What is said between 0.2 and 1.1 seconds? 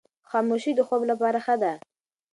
خاموشي د خوب